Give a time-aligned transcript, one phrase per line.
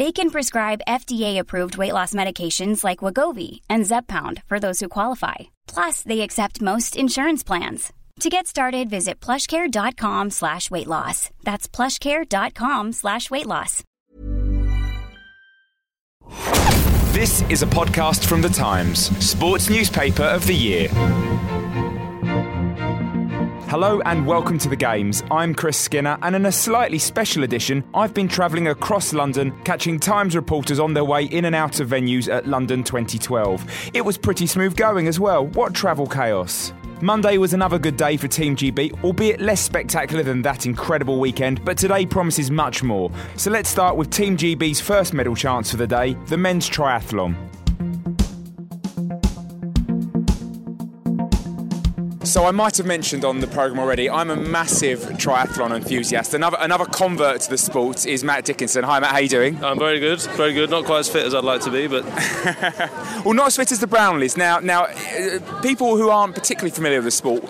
[0.00, 5.34] They can prescribe FDA-approved weight loss medications like Wegovy and Zepbound for those who qualify.
[5.66, 7.92] Plus, they accept most insurance plans.
[8.20, 11.28] To get started, visit plushcare.com slash weight loss.
[11.44, 13.84] That's plushcare.com slash weight loss.
[17.12, 20.88] This is a podcast from The Times, sports newspaper of the year.
[23.70, 25.22] Hello and welcome to the games.
[25.30, 30.00] I'm Chris Skinner, and in a slightly special edition, I've been travelling across London, catching
[30.00, 33.90] Times reporters on their way in and out of venues at London 2012.
[33.94, 35.46] It was pretty smooth going as well.
[35.46, 36.72] What travel chaos!
[37.00, 41.64] Monday was another good day for Team GB, albeit less spectacular than that incredible weekend,
[41.64, 43.08] but today promises much more.
[43.36, 47.36] So let's start with Team GB's first medal chance for the day the men's triathlon.
[52.30, 56.32] So I might have mentioned on the programme already, I'm a massive triathlon enthusiast.
[56.32, 58.84] Another another convert to the sport is Matt Dickinson.
[58.84, 59.64] Hi Matt, how are you doing?
[59.64, 60.70] I'm very good, very good.
[60.70, 62.04] Not quite as fit as I'd like to be, but
[63.24, 64.36] well, not as fit as the Brownlees.
[64.36, 67.42] Now, now, uh, people who aren't particularly familiar with the sport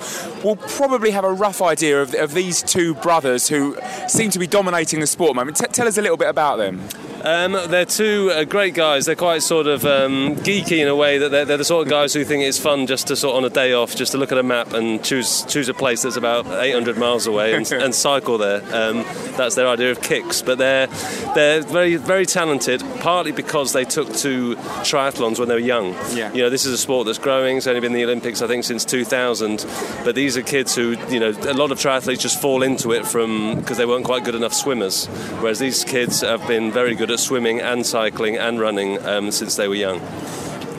[0.42, 3.76] will probably have a rough idea of, of these two brothers who
[4.08, 5.58] seem to be dominating the sport at the moment.
[5.58, 6.80] T- tell us a little bit about them.
[7.24, 9.06] Um, they're two uh, great guys.
[9.06, 11.90] They're quite sort of um, geeky in a way that they're, they're, the sort of
[11.90, 14.18] guys who think it's fun just to sort of on a day off, just to
[14.18, 17.70] look at a map and choose choose a place that's about 800 miles away and,
[17.72, 18.62] and cycle there.
[18.74, 19.04] Um,
[19.36, 20.40] that's their idea of kicks.
[20.42, 20.86] But they're
[21.34, 22.82] they're very very talented.
[23.00, 25.92] Partly because they took to triathlons when they were young.
[26.12, 26.32] Yeah.
[26.32, 27.58] You know, this is a sport that's growing.
[27.58, 29.66] It's only been in the Olympics I think since 2000.
[30.04, 33.06] But these are kids who you know a lot of triathletes just fall into it
[33.06, 35.06] from because they weren't quite good enough swimmers.
[35.40, 39.56] Whereas these kids have been very good at swimming and cycling and running um, since
[39.56, 40.00] they were young.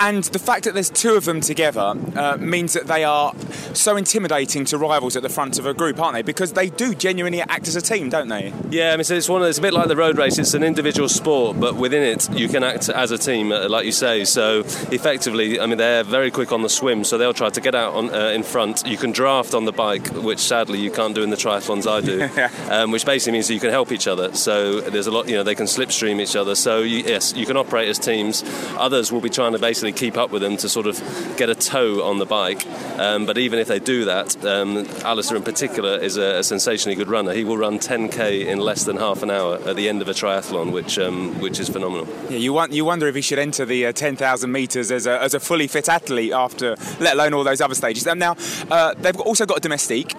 [0.01, 3.35] And the fact that there's two of them together uh, means that they are
[3.75, 6.23] so intimidating to rivals at the front of a group, aren't they?
[6.23, 8.51] Because they do genuinely act as a team, don't they?
[8.71, 9.43] Yeah, I mean, so it's one.
[9.43, 10.39] Of, it's a bit like the road race.
[10.39, 13.85] It's an individual sport, but within it, you can act as a team, uh, like
[13.85, 14.25] you say.
[14.25, 17.75] So effectively, I mean, they're very quick on the swim, so they'll try to get
[17.75, 18.83] out on, uh, in front.
[18.87, 22.01] You can draft on the bike, which sadly you can't do in the triathlons I
[22.01, 22.27] do,
[22.73, 24.33] um, which basically means that you can help each other.
[24.33, 26.55] So there's a lot, you know, they can slipstream each other.
[26.55, 28.43] So you, yes, you can operate as teams.
[28.79, 30.99] Others will be trying to basically keep up with them to sort of
[31.37, 32.65] get a toe on the bike.
[32.99, 36.95] Um, but even if they do that, um, Alistair in particular is a, a, sensationally
[36.95, 37.33] good runner.
[37.33, 40.13] He will run 10k in less than half an hour at the end of a
[40.13, 42.07] triathlon, which um, which is phenomenal.
[42.29, 45.21] Yeah, you want you wonder if he should enter the uh, 10,000 metres as a,
[45.21, 48.07] as a fully fit athlete after, let alone all those other stages.
[48.07, 48.35] And now
[48.69, 50.11] uh, they've also got a domestique.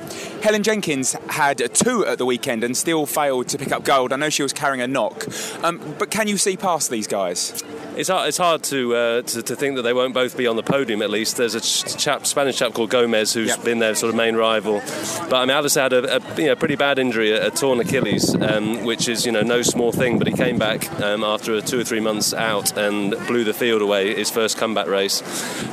[0.43, 4.13] Helen Jenkins had two at the weekend and still failed to pick up gold.
[4.13, 5.27] I know she was carrying a knock,
[5.63, 7.63] um, but can you see past these guys?
[7.95, 10.57] It's hard, it's hard to, uh, to, to think that they won't both be on
[10.57, 11.37] the podium at least.
[11.37, 13.65] There's a chap, Spanish chap called Gomez who's yep.
[13.65, 14.81] been their sort of main rival.
[15.29, 17.81] But I mean, Alistair had a, a you know, pretty bad injury, a, a torn
[17.81, 20.19] Achilles, um, which is you know no small thing.
[20.19, 23.83] But he came back um, after two or three months out and blew the field
[23.83, 24.15] away.
[24.15, 25.23] His first comeback race.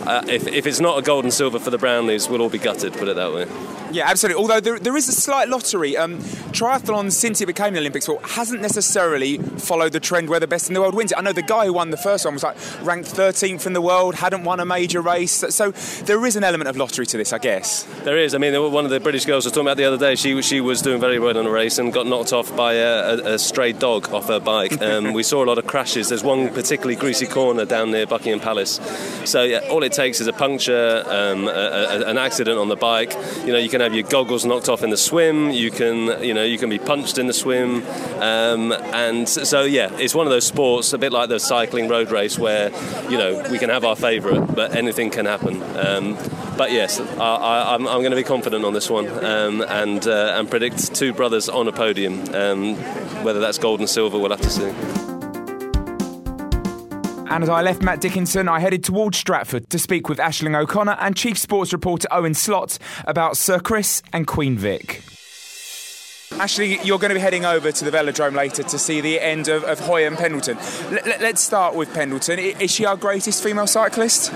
[0.05, 2.59] Uh, if, if it's not a gold and silver for the Brownlees, we'll all be
[2.59, 2.93] gutted.
[2.93, 3.47] Put it that way.
[3.91, 4.41] Yeah, absolutely.
[4.41, 5.97] Although there, there is a slight lottery.
[5.97, 6.19] Um,
[6.51, 10.67] triathlon, since it became the Olympic sport, hasn't necessarily followed the trend where the best
[10.67, 11.17] in the world wins it.
[11.17, 13.81] I know the guy who won the first one was like ranked 13th in the
[13.81, 15.43] world, hadn't won a major race.
[15.49, 15.71] So
[16.05, 17.83] there is an element of lottery to this, I guess.
[18.03, 18.35] There is.
[18.35, 20.41] I mean, one of the British girls I was talking about the other day, she,
[20.41, 23.33] she was doing very well in a race and got knocked off by a, a,
[23.35, 24.77] a stray dog off her bike.
[24.89, 26.09] Um, we saw a lot of crashes.
[26.09, 28.79] There's one particularly greasy corner down near Buckingham Palace.
[29.25, 33.13] So yeah, all it takes is a puncture, um, a, an accident on the bike.
[33.45, 35.51] You know, you can have your goggles knocked off in the swim.
[35.51, 37.85] You can, you know, you can be punched in the swim.
[38.19, 41.98] Um, and so yeah, it's one of those sports, a bit like the cycling road
[42.07, 42.71] race, where
[43.09, 45.61] you know we can have our favourite, but anything can happen.
[45.77, 46.17] Um,
[46.57, 50.49] but yes, I, am going to be confident on this one um, and uh, and
[50.49, 52.33] predict two brothers on a podium.
[52.33, 52.75] Um,
[53.23, 55.09] whether that's gold and silver, we'll have to see.
[57.29, 60.97] And as I left Matt Dickinson, I headed towards Stratford to speak with Ashling O'Connor
[60.99, 65.03] and Chief Sports Reporter Owen Slot about Sir Chris and Queen Vic.
[66.39, 69.49] Ashley, you're going to be heading over to the velodrome later to see the end
[69.49, 70.57] of, of Hoy and Pendleton.
[70.57, 72.39] L- let's start with Pendleton.
[72.39, 74.31] Is she our greatest female cyclist?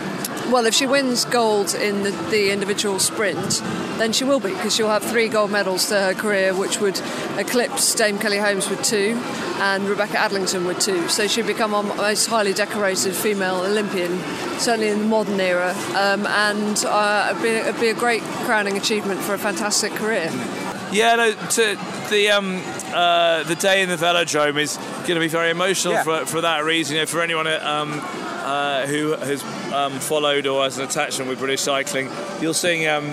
[0.52, 3.62] Well, if she wins gold in the, the individual sprint,
[3.98, 7.00] then she will be because she'll have three gold medals to her career, which would
[7.38, 9.18] eclipse Dame Kelly Holmes with two
[9.62, 11.08] and Rebecca Adlington with two.
[11.08, 14.20] So she'd become our most highly decorated female Olympian,
[14.60, 18.76] certainly in the modern era, um, and uh, it'd, be, it'd be a great crowning
[18.76, 20.30] achievement for a fantastic career.
[20.94, 21.80] Yeah, no, to,
[22.12, 22.62] the um,
[22.94, 26.04] uh, the day in the velodrome is going to be very emotional yeah.
[26.04, 26.96] for, for that reason.
[26.96, 29.44] You know, for anyone um, uh, who has
[29.74, 32.10] um, followed or has an attachment with British cycling,
[32.40, 33.06] you'll see, um,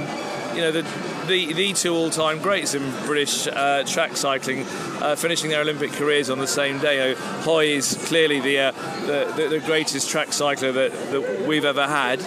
[0.55, 0.82] you know, the,
[1.31, 4.65] the, the two all-time greats in British uh, track cycling
[5.00, 7.15] uh, finishing their Olympic careers on the same day.
[7.15, 8.73] Hoy is clearly the, uh,
[9.06, 12.21] the, the, the greatest track cycler that, that we've ever had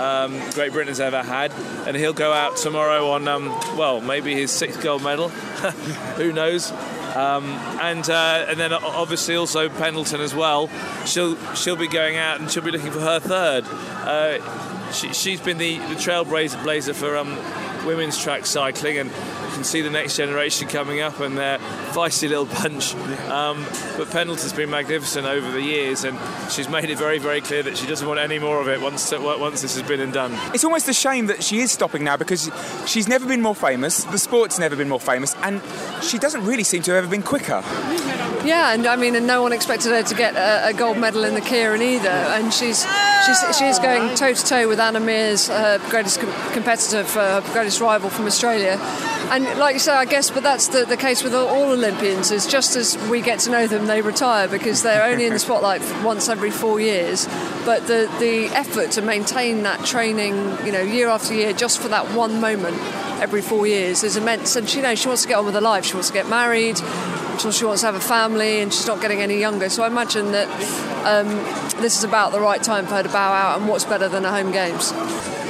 [0.00, 1.52] um, Great Britain has ever had,
[1.86, 5.28] and he'll go out tomorrow on um, well maybe his sixth gold medal,
[6.16, 6.72] who knows.
[7.14, 7.44] Um,
[7.80, 10.70] and uh, and then obviously also Pendleton as well.
[11.04, 13.64] She'll she'll be going out and she'll be looking for her third.
[13.68, 17.36] Uh, she, has been the, the trailblazer for um,
[17.84, 19.10] women's track cycling, and
[19.60, 21.58] can see the next generation coming up and their
[21.92, 22.94] feisty little punch.
[23.28, 23.62] Um,
[23.98, 26.18] but Pendleton's been magnificent over the years, and
[26.50, 29.12] she's made it very, very clear that she doesn't want any more of it once
[29.12, 30.32] once this has been and done.
[30.54, 32.50] It's almost a shame that she is stopping now because
[32.86, 34.04] she's never been more famous.
[34.04, 35.60] The sport's never been more famous, and
[36.02, 37.62] she doesn't really seem to have ever been quicker.
[38.42, 41.24] Yeah, and I mean, and no one expected her to get a, a gold medal
[41.24, 42.86] in the Keirin either, and she's
[43.26, 47.82] she's she's going toe to toe with Anna Meares, her greatest com- competitor, her greatest
[47.82, 48.78] rival from Australia.
[49.30, 52.30] And like you say, I guess, but that's the, the case with all, Olympians.
[52.30, 55.38] Is just as we get to know them, they retire because they're only in the
[55.38, 57.26] spotlight once every four years.
[57.64, 60.34] But the the effort to maintain that training,
[60.66, 62.78] you know, year after year, just for that one moment
[63.20, 64.56] every four years is immense.
[64.56, 65.84] And she, you know, she wants to get on with her life.
[65.84, 66.80] She wants to get married
[67.50, 69.70] she wants to have a family and she's not getting any younger.
[69.70, 70.48] So I imagine that
[71.06, 71.28] um,
[71.80, 74.26] this is about the right time for her to bow out, and what's better than
[74.26, 74.92] a home games?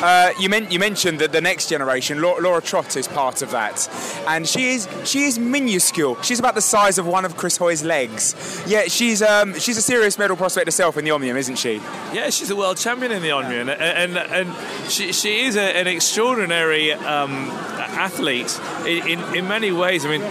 [0.03, 3.87] Uh, you, you, mentioned that the next generation, Laura, Laura, Trott, is part of that,
[4.27, 6.21] and she is she is minuscule.
[6.23, 8.35] She's about the size of one of Chris Hoy's legs.
[8.67, 11.83] Yeah, she's um, she's a serious medal prospect herself in the Omnium, isn't she?
[12.15, 15.77] Yeah, she's a world champion in the Omnium, and and, and she, she is a,
[15.77, 20.07] an extraordinary um, athlete in, in, in many ways.
[20.07, 20.23] I mean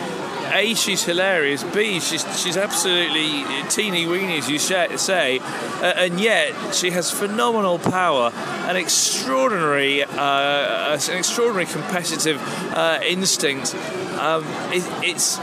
[0.52, 1.64] a, she's hilarious.
[1.64, 7.80] B, she's she's absolutely teeny weeny, as you say, uh, and yet she has phenomenal
[7.80, 8.32] power,
[8.68, 12.42] an extraordinary, uh, an extraordinary competitive
[12.74, 13.76] uh, instinct.
[14.20, 15.40] Um, it, it's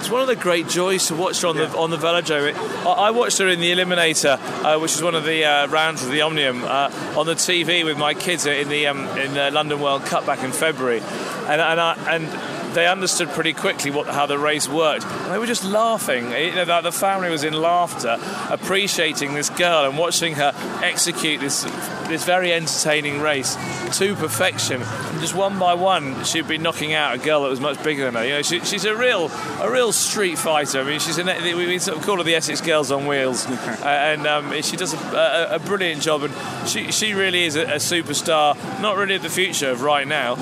[0.00, 2.54] it's one of the great joys to watch her on the on the velodrome.
[2.86, 6.10] I watched her in the Eliminator, uh, which is one of the uh, rounds of
[6.10, 9.78] the Omnium, uh, on the TV with my kids in the um, in the London
[9.78, 14.26] World Cup back in February, and and, I, and they understood pretty quickly what how
[14.26, 15.04] the race worked.
[15.04, 16.30] And they were just laughing.
[16.30, 18.18] You know, the family was in laughter,
[18.48, 20.52] appreciating this girl and watching her
[20.82, 21.64] execute this
[22.08, 23.56] this very entertaining race
[23.98, 24.82] to perfection.
[24.82, 28.04] And just one by one, she'd be knocking out a girl that was much bigger
[28.04, 28.24] than her.
[28.24, 29.30] You know, she, she's a real
[29.60, 30.80] a real street fighter.
[30.80, 33.84] I mean, she's in we sort of call her the Essex Girls on Wheels, uh,
[33.84, 36.22] and um, she does a, a, a, brilliant job.
[36.22, 36.34] And
[36.66, 38.56] she she really is a, a superstar.
[38.80, 40.36] Not really the future of right now.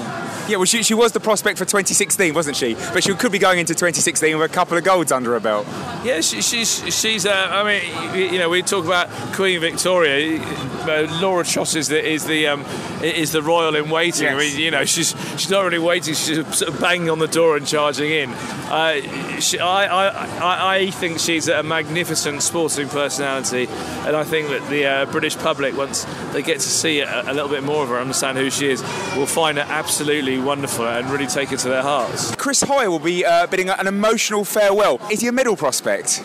[0.48, 2.75] Yeah, well, she, she was the prospect for 2016, wasn't she?
[2.94, 5.67] But she could be going into 2016 with a couple of golds under her belt.
[6.03, 7.27] Yeah, she, she's she's.
[7.27, 10.41] Uh, I mean, you know, we talk about Queen Victoria.
[10.41, 12.65] Uh, Laura Trott is the is the um,
[13.03, 14.25] is the royal in waiting.
[14.25, 14.34] Yes.
[14.34, 16.15] I mean, you know, she's she's not really waiting.
[16.15, 18.31] She's sort of banging on the door and charging in.
[18.31, 23.67] Uh, she, I, I I think she's a magnificent sporting personality,
[24.06, 27.32] and I think that the uh, British public, once they get to see a, a
[27.32, 28.82] little bit more of her, understand who she is,
[29.17, 32.34] will find her absolutely wonderful and really take it to their hearts.
[32.36, 35.00] Chris Hoy will be uh, bidding an emotional farewell.
[35.10, 36.22] Is he a medal prospect?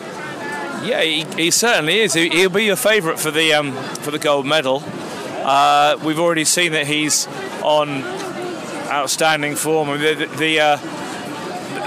[0.84, 2.12] Yeah, he, he certainly is.
[2.12, 3.72] He, will be your favourite for the um,
[4.02, 4.82] for the gold medal.
[4.84, 7.26] Uh, we've already seen that he's
[7.62, 8.02] on
[8.90, 9.88] outstanding form.
[9.98, 10.76] The, the, the uh,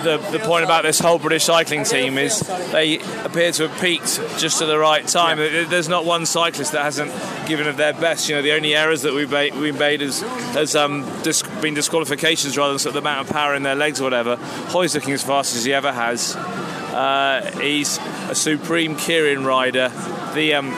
[0.03, 2.39] the, the point about this whole British cycling team is
[2.71, 5.39] they appear to have peaked just at the right time.
[5.39, 5.65] Yeah.
[5.65, 7.11] There's not one cyclist that hasn't
[7.47, 8.29] given of their best.
[8.29, 10.21] You know, the only errors that we've made, we made has,
[10.53, 13.75] has um, dis- been disqualifications rather than sort of the amount of power in their
[13.75, 14.35] legs or whatever.
[14.35, 16.35] Hoy's looking as fast as he ever has.
[16.35, 17.97] Uh, he's
[18.29, 19.89] a supreme Keirin rider.
[20.33, 20.71] The, um,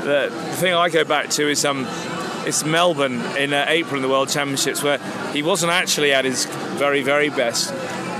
[0.00, 1.86] the, the thing I go back to is um,
[2.46, 4.98] it's Melbourne in uh, April in the World Championships where
[5.32, 7.72] he wasn't actually at his very, very best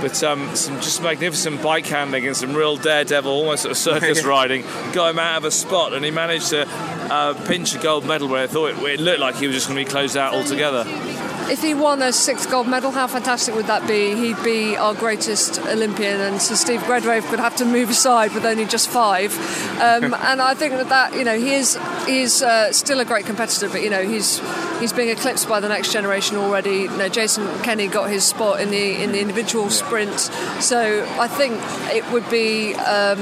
[0.03, 4.23] but um, some just magnificent bike handling and some real daredevil, almost sort of circus
[4.25, 4.63] riding.
[4.91, 8.27] Got him out of a spot, and he managed to uh, pinch a gold medal
[8.27, 10.33] where I thought it, it looked like he was just going to be closed out
[10.33, 10.83] altogether
[11.49, 14.15] if he won a sixth gold medal, how fantastic would that be?
[14.15, 18.45] He'd be our greatest Olympian, and Sir Steve Redgrave would have to move aside with
[18.45, 19.35] only just five.
[19.79, 23.05] Um, and I think that that you know he is he is uh, still a
[23.05, 24.41] great competitor, but you know he's
[24.79, 26.81] he's being eclipsed by the next generation already.
[26.81, 30.19] You know, Jason Kenny got his spot in the in the individual sprint,
[30.61, 31.59] so I think
[31.93, 32.75] it would be.
[32.75, 33.19] Um,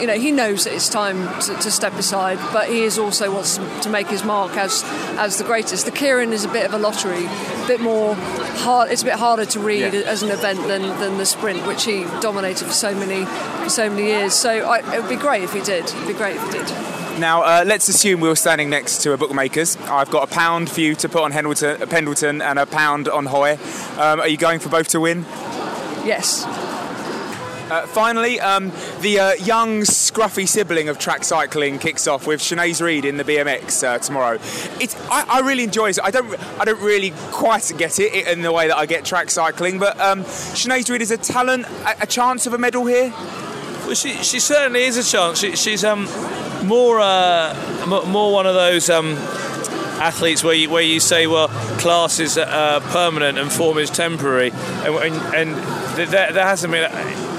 [0.00, 3.32] you know, he knows that it's time to, to, step aside, but he is also
[3.32, 4.82] wants to make his mark as
[5.18, 5.86] as the greatest.
[5.86, 7.28] The Keirin is a bit of a lottery
[7.66, 8.90] bit more hard.
[8.90, 10.00] It's a bit harder to read yeah.
[10.00, 13.24] as an event than, than the sprint, which he dominated for so many
[13.62, 14.34] for so many years.
[14.34, 15.84] So I, it would be great if he did.
[15.84, 16.68] It'd be great if he did.
[17.18, 19.76] Now, uh, let's assume we were standing next to a bookmaker's.
[19.76, 23.26] I've got a pound for you to put on Pendleton, Pendleton and a pound on
[23.26, 23.58] Hoy.
[23.98, 25.24] Um, are you going for both to win?
[26.04, 26.44] Yes.
[27.72, 32.82] Uh, finally, um, the uh, young, scruffy sibling of track cycling kicks off with Sinead
[32.82, 34.34] Reid in the BMX uh, tomorrow.
[34.78, 35.98] It's, I, I, really enjoy it.
[36.04, 39.30] I don't, I don't really quite get it in the way that I get track
[39.30, 43.08] cycling, but um, Sinead Reid is a talent, a, a, chance of a medal here.
[43.08, 45.38] Well, she, she certainly is a chance.
[45.38, 46.04] She, she's um,
[46.66, 48.90] more, uh, more one of those.
[48.90, 49.16] Um,
[49.98, 51.48] athletes where you, where you say, well,
[51.78, 57.31] class is uh, permanent and form is temporary, and, and, and there, there hasn't been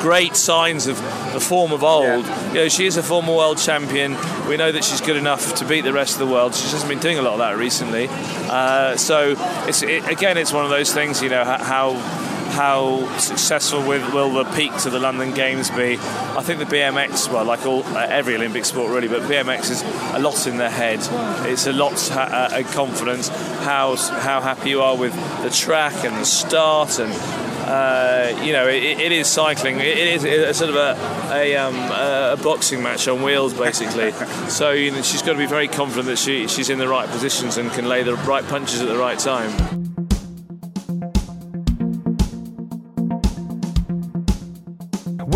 [0.00, 0.96] great signs of
[1.32, 2.24] the form of old.
[2.24, 2.48] Yeah.
[2.48, 4.16] You know, she is a former world champion.
[4.48, 6.54] We know that she's good enough to beat the rest of the world.
[6.54, 8.08] She hasn't been doing a lot of that recently.
[8.10, 9.34] Uh, so
[9.68, 11.22] it's it, again, it's one of those things.
[11.22, 11.92] You know how
[12.50, 15.96] how successful will, will the peak to the London Games be?
[15.96, 19.82] I think the BMX, well, like all uh, every Olympic sport really, but BMX is
[20.14, 20.98] a lot in their head.
[21.48, 23.28] It's a lot uh, uh, confidence.
[23.28, 27.12] How how happy you are with the track and the start and
[27.70, 29.78] uh, you know, it, it is cycling.
[29.78, 34.10] It is a sort of a, a, um, a boxing match on wheels, basically.
[34.48, 37.08] so you know, she's got to be very confident that she, she's in the right
[37.08, 39.89] positions and can lay the right punches at the right time.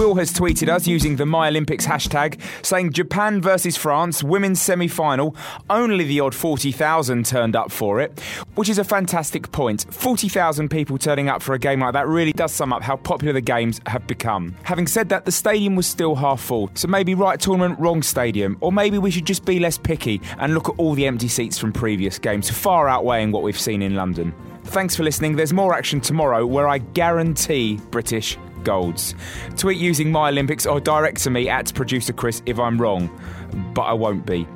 [0.04, 4.86] Will has tweeted us using the My Olympics hashtag saying Japan versus France women's semi
[4.86, 5.34] final.
[5.70, 8.20] Only the odd 40,000 turned up for it,
[8.54, 9.86] which is a fantastic point.
[9.88, 13.32] 40,000 people turning up for a game like that really does sum up how popular
[13.32, 14.54] the games have become.
[14.64, 18.58] Having said that, the stadium was still half full, so maybe right tournament, wrong stadium,
[18.60, 21.56] or maybe we should just be less picky and look at all the empty seats
[21.56, 24.34] from previous games, far outweighing what we've seen in London.
[24.64, 25.36] Thanks for listening.
[25.36, 29.14] There's more action tomorrow where I guarantee British golds.
[29.56, 33.10] Tweet using My Olympics or direct to me at producer Chris if I'm wrong,
[33.74, 34.46] but I won't be.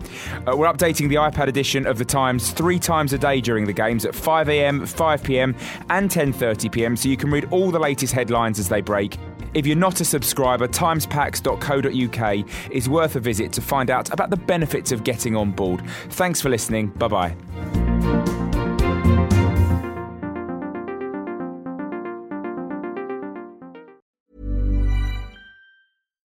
[0.47, 3.73] Uh, we're updating the iPad edition of the Times three times a day during the
[3.73, 5.55] games at 5am, 5pm,
[5.91, 9.17] and 10:30pm, so you can read all the latest headlines as they break.
[9.55, 14.37] If you're not a subscriber, timespacks.co.uk is worth a visit to find out about the
[14.37, 15.83] benefits of getting on board.
[16.11, 16.89] Thanks for listening.
[16.89, 18.38] Bye bye.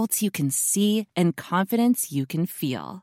[0.00, 3.02] results you can see and confidence you can feel.